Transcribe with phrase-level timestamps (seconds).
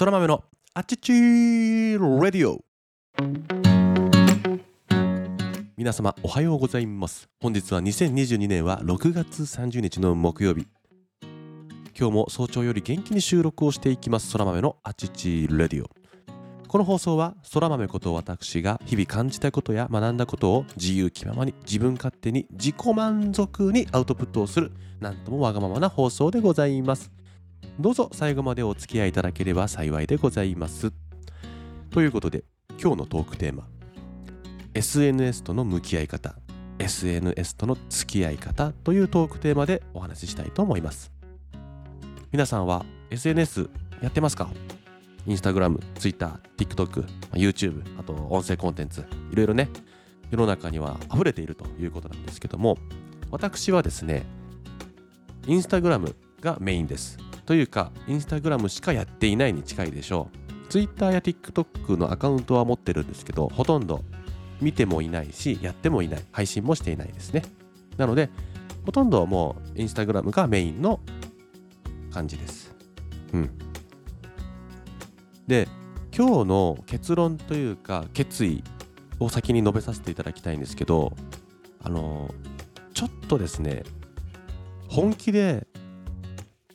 [0.00, 2.64] 空豆のあちちーラディオ。
[5.76, 7.28] 皆様おはようございます。
[7.38, 10.66] 本日は2022年は6月30日の木曜日。
[11.94, 14.32] 今日も早朝より元気に収録をしていきます。
[14.32, 15.90] 空豆のあちちラディオ。
[16.66, 27.19] この放送は空豆こと私が日々感じたことや学んだことを自由気ままに自分勝手に自己満足にアウトプットをするなんともわがままな放送でございます。
[27.78, 30.92] どうぞ最後までお付き合いいただければ幸いでございます。
[31.90, 32.44] ということで
[32.80, 33.66] 今日のトークテーマ
[34.74, 36.36] SNS との向き合い方
[36.78, 41.12] SNS との付き合い方というトークテーマでお話ししたいと思います。
[42.32, 43.68] 皆さんは SNS
[44.02, 44.50] やってますか？
[45.26, 49.68] インスタグラム、ツイッター、TikTok、YouTube、あと音声コンテンツ、いろいろね、
[50.30, 52.78] 世の中には溢れているということなんですけども、
[53.30, 54.22] 私はですね、
[55.46, 57.18] インスタグラムがメインです。
[57.50, 60.28] というか、インスタグラムしかやっていないに近いでしょ
[60.68, 60.70] う。
[60.70, 64.04] ツイッターや TikTok のアカウントは持ってるんですけど、ほとんど
[64.60, 67.42] 見てもいないし、やってもいない、配信もしていないですね。
[67.96, 68.30] なので、
[68.86, 71.00] ほとんどもうインスタグラムがメインの
[72.12, 72.72] 感じです。
[73.32, 73.50] うん。
[75.48, 75.66] で
[76.16, 78.62] 今日の結論というか決意
[79.18, 81.12] を先に述べさせていただきたいんですけど
[81.82, 82.32] あの
[82.94, 83.82] ちょっとですね
[84.88, 85.66] 本気で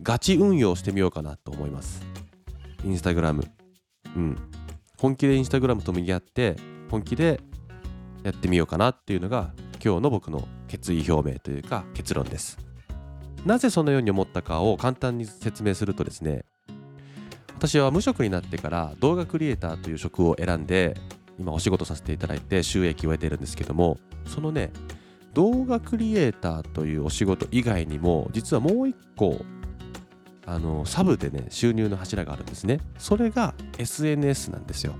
[0.06, 2.06] ガチ運用してみようかなと思います。
[2.84, 3.44] インスタグラム。
[4.16, 4.38] うん。
[5.00, 6.56] 本気でインスタグラムと向き合って
[6.92, 7.42] 本気で
[8.23, 9.52] やってみようかなっていうのが
[9.84, 12.59] 今日の僕の決意表明というか結論です。
[13.47, 16.45] なぜそのように思ったかを簡単に説明するとですね
[17.56, 20.95] 私は無職になってから動画クリエイターという職を選んで
[21.40, 24.72] 今お仕事させていただいて収益を得ているんですけどもそのね
[25.34, 29.45] 動画クリエイターというお仕事以外にも実はもう一個
[30.46, 32.80] あのサブでね収入の柱があるんですね。
[32.98, 34.94] それが SNS なんですよ。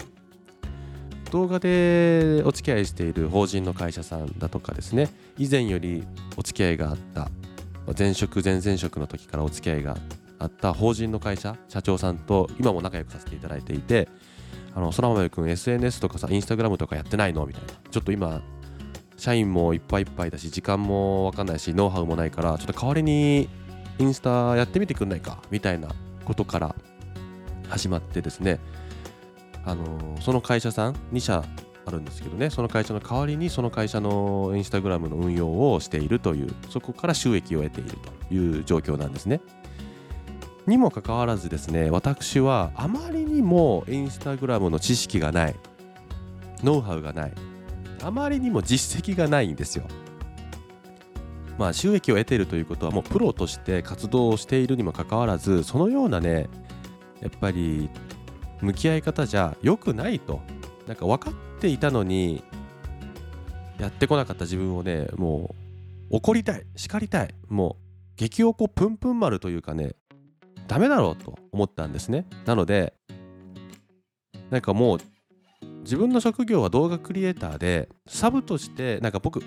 [1.32, 5.10] 動画でお付き合いしている法人の会社さんだとかですね。
[5.38, 6.04] 以前より
[6.38, 7.30] お付き合いがあった
[7.98, 9.98] 前職前々職の時からお付き合いが
[10.40, 14.08] あった法人の会社社長さんと今も仲良くさせていただいていて
[14.74, 17.46] あの空豆君 SNS とかさインスタグラムとかやってないの？
[17.46, 17.74] みたいな。
[17.90, 18.42] ちょっと今
[19.18, 23.50] 社員もいっぱいいっぱいだし時間も分かんないしノウハウもないからちょっと代わりに
[24.00, 25.90] インスタやってみてくんないかみたいな
[26.26, 26.76] ことから
[27.70, 28.60] 始まってですね。
[29.66, 31.44] あのその会社さん2社
[31.88, 32.50] あるんですけどね。
[32.50, 37.92] その会社の代わりにその会社のインスタグラムの運用をしているというそこから収益を得ている
[38.30, 39.42] という状況なんですね。
[40.68, 45.56] にもかかわらずですね私はあまりにもインスタグラムの知識がない
[46.64, 47.34] ノウハウがない
[48.04, 49.86] あまりにも実績がないんですよ。
[51.58, 56.50] まあ収益を得ているということはもうプロとして活動をしているにもかかわらずそのようなね
[57.22, 57.90] やっぱり
[58.62, 60.42] 向き合い方じゃ良くないと
[60.88, 62.44] なんか分かっていたのに
[63.80, 65.56] やってこなかった自分をねも
[66.12, 67.86] う怒りたい叱りたいもう
[68.16, 69.96] 激おこぷんぷん丸というかね
[70.68, 72.26] ダメだろうと思ったんですね。
[72.46, 72.94] なので
[74.50, 75.00] なんかもう
[75.82, 79.44] 自分の職業は動画クリエイターでサブとしてなんか僕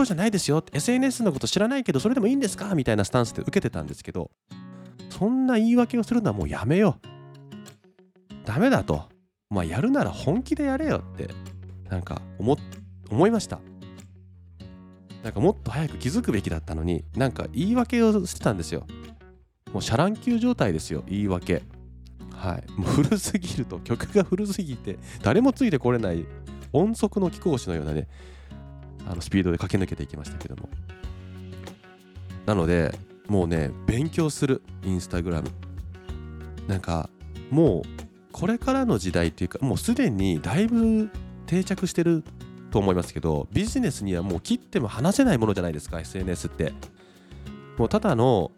[0.00, 0.64] プロじゃないですよ。
[0.72, 2.74] SNS のこと知らないけどそれでもいいんですか？
[2.74, 4.30] みたいなスタンスで受けてたんですけど
[5.10, 7.06] そんな言い訳をするのはもうやめよう。
[8.46, 9.10] ダメだと。
[9.50, 11.28] まあやるなら本気でやれよって
[11.90, 12.56] なんか思
[13.10, 13.60] 思いました。
[15.22, 18.86] なんかもっと早く気づくべきだったのになんか言い訳をしてたんですよ。
[19.74, 21.62] もうシャラン級状態ですよ言い訳。
[22.34, 22.70] はい。
[22.70, 26.24] もう古すぎると曲が古すぎて誰もついてこれない
[26.72, 28.08] 音速の貴公子のようなね
[29.06, 30.68] あのスピードで駆け抜けていきましたけども。
[32.46, 32.94] なので
[33.28, 34.62] もうね勉強する。
[34.82, 35.50] インスタグラム。
[36.66, 37.10] なんか
[37.50, 38.00] もう
[38.32, 41.10] これからの時代っていうかもうすでにだいぶ
[41.46, 42.22] 定着してる
[42.70, 46.72] と思いますけどビジネスにはもう切っても離せないものじゃないですか SNS って。
[47.76, 48.52] もうただの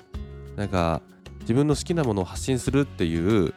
[0.56, 1.00] なんか
[1.41, 3.54] 自分の好きなものを発信するっていう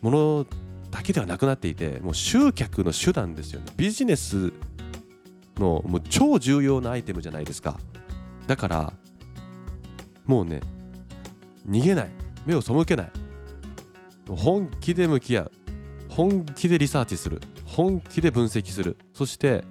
[0.00, 0.46] もの
[0.90, 3.66] だけではなくなっていてもう集客の手段ですよね。
[3.76, 4.52] ビジネス
[5.58, 7.78] のもう超重要なアイテムじゃないですか。
[8.46, 8.92] だから
[10.26, 10.60] もうね
[11.68, 12.10] 逃げない。
[12.46, 13.10] 目を背けない。
[14.28, 15.52] 本気で向き合う。
[16.08, 17.40] 本気でリサーチする。
[17.64, 18.96] 本気で分析する。
[19.12, 19.64] そして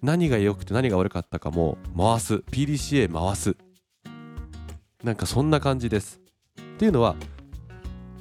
[0.00, 2.36] 何が良くて何が悪かったかも回す。
[2.36, 3.56] PDCA 回す。
[5.02, 6.20] なんかそんな感じです。
[6.60, 7.16] っていうのは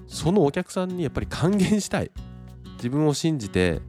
[0.07, 2.11] そのお客さんにやっぱり還元したい。
[2.77, 3.81] 自分を信じて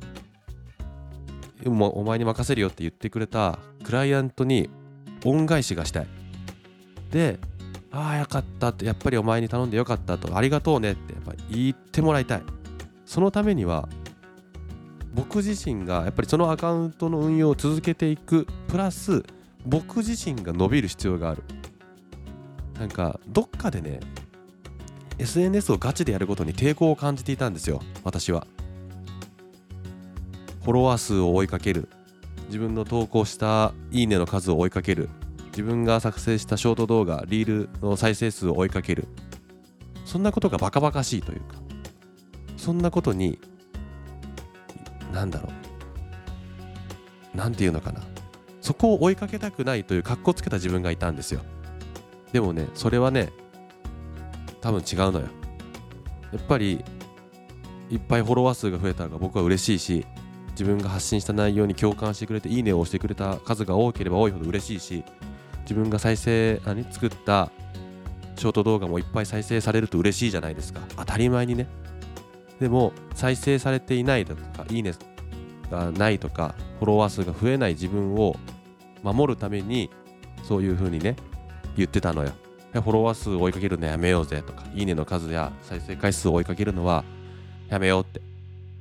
[1.66, 4.70] もお前に任せるよって言ってくれたクライアントに
[5.24, 6.06] 恩返しがしたい。
[7.10, 7.38] で
[7.90, 12.42] ああよかったってやっぱりお前に頼んでよかったとありがとうねってやっぱ言ってもらいたい。
[13.06, 13.88] そのためには
[15.14, 19.24] 僕自身がやっぱりそのアカウントの運用を続けていくプラス
[19.66, 21.42] 僕自身が伸びる必要がある。
[22.78, 24.00] なんかどっかでね
[25.18, 28.46] SNS をガチでやることに抵抗を感じていたんですよ私は。
[30.68, 31.88] フォロワー数を追いかける。
[32.48, 35.08] 自分の投稿したいいねの数を追いかける。
[35.46, 39.08] 自分が作成したショート動画リールの再生数を追いかける。
[40.04, 41.54] そんなことがバカバカしいというか。
[42.58, 43.38] そんなことに
[45.10, 45.48] なんだろ
[47.32, 47.36] う。
[47.38, 48.02] なんていうのかな。
[48.60, 51.40] そこを追いかけたくないという格好つけた自分がいたんですよ。
[52.30, 53.32] でもねそれはね
[54.60, 55.28] 多分違うのよ。
[56.30, 56.84] やっぱり
[57.88, 60.06] いっぱいフォロワー数が増えた方が僕は嬉しいし
[60.58, 65.04] 自分が発信した内容に共感してくれていいねを押してくれた数が多ければ多いほど嬉しいし
[65.60, 67.52] 自分が再生何作った
[68.34, 70.80] ショート動画もいっぱい再生されると嬉しいじゃないですか。
[70.96, 71.68] 当たり前にね。
[72.58, 74.94] でも再生されていないだとかいいね
[75.70, 78.34] がないとかフォロワー数が増えない自分を
[79.04, 79.90] 守るために
[80.42, 81.14] そういう風にね
[81.76, 82.32] 言ってたのよ。
[82.72, 87.04] フォロワー数を追いかけるのやめようぜとかいいねの数や再生回数を追いかけるのは
[87.68, 88.20] やめようって。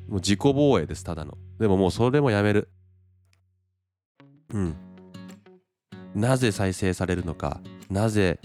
[0.08, 1.38] もう自己防衛ですただの。
[1.60, 2.70] でももうそれもやめる。
[4.54, 4.76] うん。
[6.16, 7.60] なぜ再生されるのか、
[7.90, 8.40] なぜ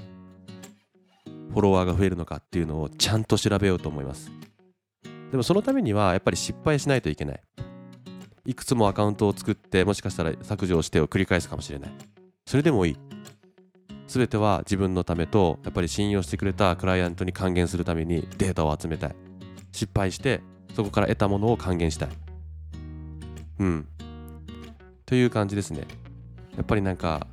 [1.50, 4.30] フォロワーが増えるのかっていうのをちゃんと調べようと思います。
[5.30, 7.40] でもそのためにはやっぱり失敗しないといけない。
[8.44, 11.90] いくつもアカウントを作ってもしかしたら削除してを繰り返すかもしれない。
[12.46, 12.96] それでもいい。
[14.08, 19.16] 全ては自分のためとやっぱり信用してくれたクライアントに還元するためにデータを集めたい。
[19.72, 20.40] 失敗して
[20.74, 22.08] そこから得たものを還元したい。
[23.62, 23.86] うん。
[25.06, 25.86] という感じですね。
[26.56, 27.28] やっぱりなんか、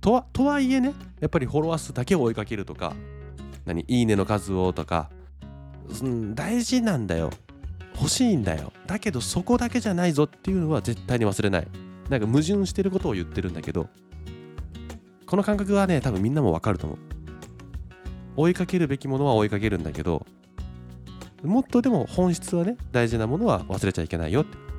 [0.00, 2.94] とはとはいえね、やっぱりフォロワー数だけを追いかけるとか、
[3.64, 5.10] 何、いいねの数をとか、
[6.00, 7.30] うん、大事なんだよ。
[7.96, 8.72] 欲しいんだよ。
[8.86, 11.68] だけどそこだけじゃないぞっていうのは絶対に忘れない。
[12.08, 13.88] なんか矛盾してることを言ってるんだけど、
[15.26, 16.98] この感覚はね、多分みんなもわかると思う。
[18.36, 20.24] 追いかけるべきものは追いかけるんだけど、
[21.42, 24.73] もっとでも本質はね、大事なものは忘れちゃいけないよって。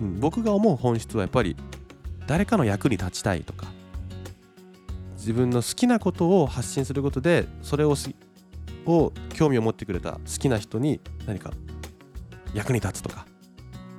[0.00, 1.56] うん、僕が思う本質はやっぱり
[2.26, 3.66] 誰かの役に立ちたいとか
[5.16, 7.96] 自分の好きなことを発信することでそれを
[8.86, 11.52] を興味を持ってくれた好きな人に何か
[12.52, 13.26] 役に立つとか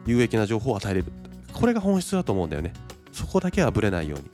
[0.06, 1.12] 有益な情報を与えれる。
[1.54, 2.74] これが本質だと思うんだよね。
[3.12, 4.30] そこだけはぶれないように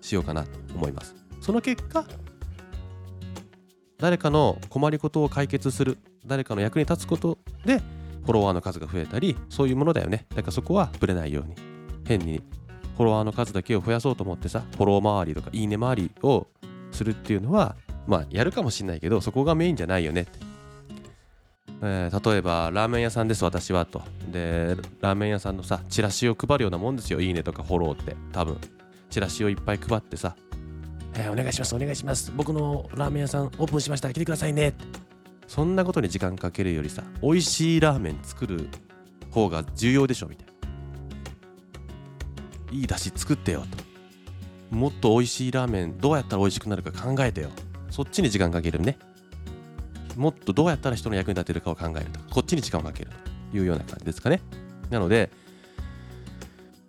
[0.00, 1.14] しようかなと思います。
[1.40, 2.04] その結果
[3.98, 7.80] 誰かの困りごとを解決する誰かの役に立つことで
[8.22, 10.26] フォロワーの数が増えたりそういうものだよね。
[10.30, 11.54] だからそこはぶれないように。
[12.06, 12.42] 変に
[12.96, 16.46] フォロワーの数だけを増やそうと思ってさフォロー周りとかいいね周りを
[16.92, 17.76] するっていうのは
[18.06, 20.38] まあやるかもしんないけどそこがメインじゃないよねって、
[21.82, 24.02] えー、例えばラーメン屋さんです私はと。
[24.30, 27.20] でラーメン屋さんのさチラシを配るようなもんですよ。
[27.20, 28.58] いいねとかフォローって多分。
[29.08, 30.36] チラシをいっぱい配ってさ。
[31.14, 32.32] えー、お願いしますお願いします。
[32.36, 34.12] 僕のラーメン屋さんオープンしました。
[34.12, 35.09] 来てくださいねって。
[35.50, 38.68] そんなことに時間かけるよりさ美味しいラーメン作る
[39.32, 40.52] 方が重要でしょみたいな。
[42.70, 44.76] いいだし作ってよと。
[44.76, 47.50] もっと美味しいラーメンどうやったら美味しくなるか考えてよ。
[47.90, 48.96] そっちに時間かけるね。
[50.16, 52.20] もっとどうやったら人の役に立てるかを考えると。
[52.32, 53.10] こっちに時間をかける
[53.50, 54.40] というような感じですかね。
[54.88, 55.32] なので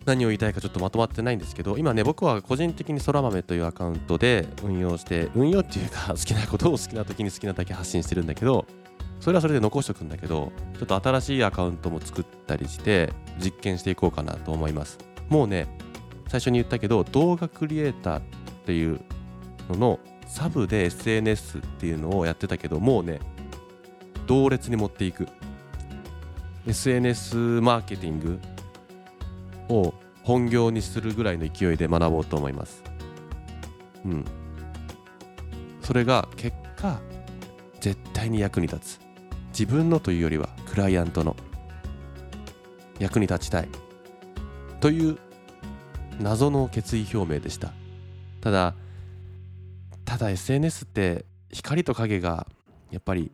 [0.06, 8.66] 何を言いたいかちょっとまとまってないんですけど今ね僕は個人的にそら豆というアカウントで運用して運用っていうか 好きなことを好きな時に好きなだけ発信してるんだけど
[9.20, 14.98] それはそれで残しておくんだけどちょっと新しいアカウントも作ったりして実験していこうかなと思います。
[15.30, 15.68] もうね
[16.28, 18.22] 最初に言ったけど動画クリエイターっ
[18.66, 19.02] ていう
[19.70, 23.20] ののサブで SNS っていうのをやってたけどもうね
[24.28, 25.28] 同列に持っていく。
[26.68, 28.40] SNS マーケティング
[30.32, 32.82] 本業にするぐらいの勢いで学ぼうと思います。
[34.06, 34.26] うん。
[35.82, 37.02] それが結果、
[37.82, 39.00] 絶対に役に立つ。
[39.50, 41.36] 自分のというよりはクライアントの
[42.98, 43.68] 役に立ちたい。
[44.80, 45.18] という
[46.22, 47.74] 謎の決意表明でした。
[48.40, 48.74] ただ、
[50.06, 52.48] ただ SNS って光と影が
[52.90, 53.34] やっぱり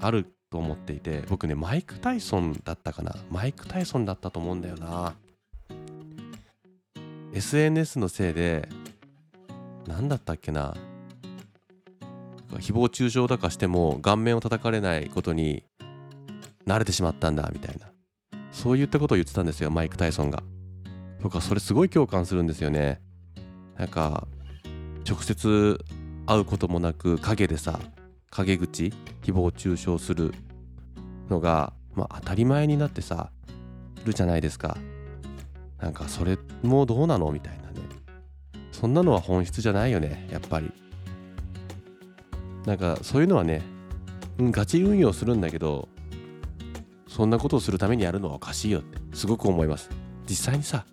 [0.00, 5.14] あると思っていて僕ねマイク・タイソンだったかなマイク・タイソンだったと思うんだよな
[7.32, 8.68] SNS のせいで
[9.86, 10.74] 何だったっけな。
[12.52, 15.64] 誹謗中傷とかしても顔面を叩かれないことに
[16.66, 17.90] 慣れてしまったんだみたいな。
[18.50, 20.42] そういったことを言ってたんですよマイク・タイソンが。
[21.22, 23.00] とかそれすごい共感するんですよね。
[23.78, 24.28] なんか
[25.08, 25.82] 直接
[26.26, 27.80] 会うこともなく陰でさ
[28.30, 30.34] 陰口誹謗中傷する
[31.30, 33.30] のが、まあ、当たり前になってさ
[34.04, 34.76] るじゃないですか。
[35.82, 37.80] なんかそれもどうなのみたいなね。
[38.70, 40.72] そんなのは本質じゃないよねやっぱり。
[42.64, 43.62] なんかそういうのはね、
[44.38, 45.88] ガチ運用するんだけど
[47.08, 49.90] そんなことをするためにやるのはおかしいよってすごく思います。
[50.28, 50.86] 実際にさ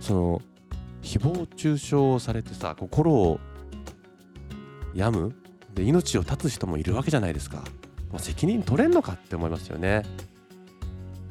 [0.00, 0.42] その
[1.02, 3.38] 誹謗中傷をされてさ心を
[4.92, 5.36] 病む
[5.72, 7.62] で命を絶つ人もいるわけじゃないですか。
[8.10, 10.02] もう責任取れんのかって思いますよね。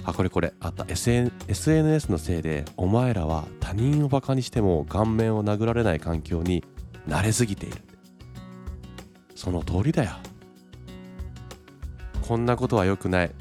[0.09, 0.53] あこれこれ。
[0.59, 6.63] あった SN SNS のせいでお前らは他人をバカにしても顔面を殴られない環境に
[7.07, 7.77] 慣れすぎている。
[9.35, 10.11] その通りだよ。
[12.27, 13.31] こんなことは良くない。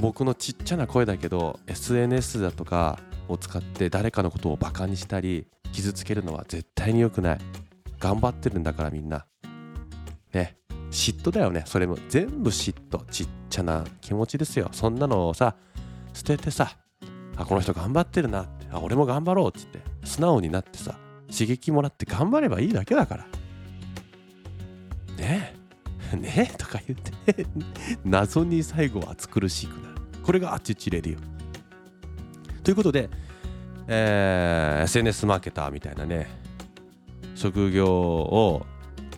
[0.00, 7.38] 僕のちっちゃな声だけど SNS だとかを使って誰かのことをバカにしたり傷つけるのは絶対に良くない。
[7.98, 9.26] 頑張ってるんだからみんな。
[10.32, 10.56] ね。
[10.90, 11.96] 嫉妬だよねそれも。
[12.08, 13.04] 全部嫉妬。
[13.10, 14.68] ちっちゃな気持ちですよ。
[14.72, 15.54] そんなのをさ
[16.12, 16.76] 捨ててさ
[17.36, 20.96] あこの人頑張ってるなってあ俺も頑張ろうっつって素直になってさ
[21.32, 23.26] 刺激もらって頑張ればいいだけだから。
[25.16, 25.54] ね
[26.12, 26.16] え。
[26.16, 27.00] ねえとか言っ
[27.34, 27.46] て。
[28.04, 33.08] 謎に最後は暑苦しくなるこれがあっちちレディオということで、
[33.88, 36.28] えー、SNS マーケターみたいなね
[37.34, 38.66] 職業を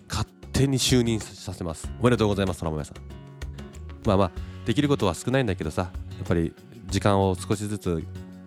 [0.08, 1.90] 勝手に就任させます。
[2.00, 2.96] おめでとうございます空豆さん。
[4.06, 4.30] まあまあ
[4.64, 6.54] できることは少ないんだけどさやっぱり
[6.94, 8.04] 時間を少しずつ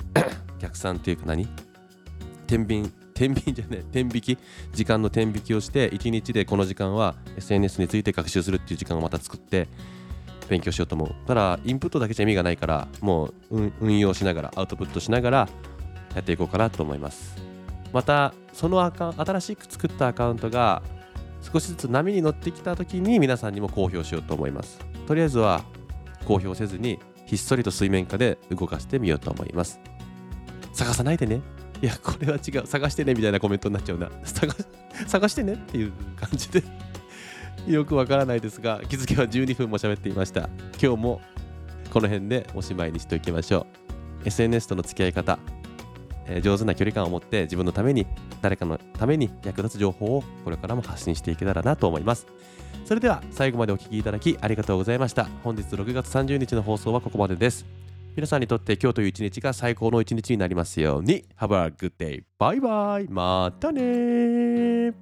[0.59, 1.45] 逆算っていうか何？
[2.47, 4.37] 天秤天秤じゃね天引き？
[4.71, 9.67] 時間の天引きをして1日でこの時間は SNS について学習するっていう時間をまた作って
[10.47, 11.27] 勉強しようと思う。
[11.27, 15.49] ただインプットだけじゃ意味がないからもう運用しながらアウトプットしながら
[16.15, 17.35] やっていこうかなと思います。
[17.91, 20.81] またそのアカ新しく作ったアカウントが
[21.41, 24.79] 少しずつ波に乗ってきた時に皆さんにも公表しようと思います。
[25.05, 25.65] とりあえずは
[26.23, 29.79] 公表せずにひっそりと水面下で動かしてみようと思います。
[30.73, 31.41] 探さないでね。
[31.81, 32.65] いやこれは違う。
[32.65, 34.09] 探してねみたいなコメントになっちゃうな。
[35.05, 36.63] 探してねっていう感じで。
[37.67, 40.49] よくわからないですが気づけば12分も喋っていました。
[40.81, 41.21] 今日も
[41.91, 43.67] この辺でおしまいにしておきましょ
[44.23, 44.27] う。
[44.27, 45.37] SNS との付き合い方、
[46.27, 48.05] えー、上手な距離感を持って自分のために
[48.41, 52.27] 誰かのために役立つ情報をこれからも発信していけたらなと思います。
[52.85, 55.25] それでは最後までお聴きいただきありがとうございました。
[55.43, 57.65] 本日6月30日の放送はここまでです。
[58.15, 61.25] 皆さんにとって今日という一日が最高の一日になりますように。
[61.37, 62.23] Have a good day!
[62.39, 63.07] バイバイ。
[63.09, 64.93] またね